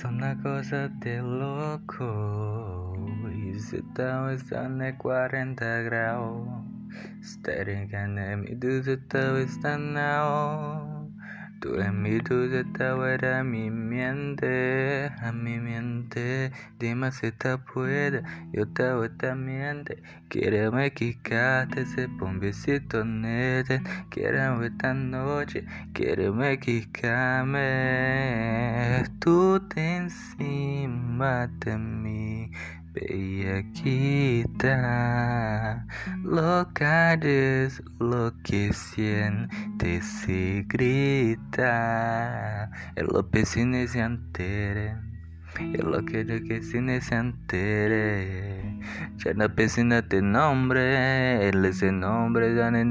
Es 0.00 0.04
una 0.06 0.34
cosa 0.42 0.88
de 0.88 1.20
loco. 1.20 2.94
Y 3.36 3.58
se 3.58 3.82
están 4.30 4.80
en 4.80 4.96
40 4.96 5.82
grados. 5.82 6.48
Staring 7.20 7.94
at 7.94 8.38
me, 8.38 8.54
do 8.54 8.80
the 8.80 8.96
están 9.42 9.92
now. 9.92 10.89
Tú 11.60 11.78
en 11.78 12.00
mi 12.00 12.18
duda 12.20 12.64
era 13.06 13.44
mi 13.44 13.70
mente, 13.70 15.12
a 15.20 15.30
mi 15.30 15.58
mente, 15.58 16.52
dime 16.78 17.12
si 17.12 17.32
te 17.32 17.58
puede, 17.58 18.22
yo 18.50 18.66
te 18.66 18.90
voy 18.94 19.10
también, 19.10 19.84
me 20.72 20.90
quicate, 20.94 21.84
se 21.84 22.08
pon 22.08 22.40
besito 22.40 23.04
quiero 24.08 24.62
esta 24.64 24.94
noche, 24.94 25.66
quiero 25.92 26.32
me 26.32 26.58
quicame, 26.58 27.58
tú 29.18 29.60
te 29.68 29.96
encima 29.98 31.46
de 31.46 31.76
mí. 31.76 32.50
Bellaquita, 32.92 34.76
loca 36.24 37.14
es 37.14 37.80
lo 38.00 38.32
que 38.42 38.72
siente 38.72 40.02
se 40.02 40.64
grita. 40.66 41.68
El 42.96 43.06
pecine 43.30 43.86
se 43.86 44.00
entere, 44.00 44.96
el 45.56 45.88
lo 45.88 46.04
que 46.04 46.22
el 46.22 46.48
que 46.48 46.62
se 46.62 47.14
entere. 47.14 48.80
Ya 49.18 49.34
la 49.34 49.48
piscina 49.48 50.02
te 50.02 50.20
nombre, 50.20 51.48
él 51.48 51.64
ese 51.64 51.92
nombre, 51.92 52.56
ya 52.56 52.66
en 52.68 52.90